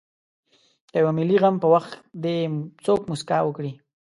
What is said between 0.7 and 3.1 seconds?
د یوه ملي غم په وخت دې څوک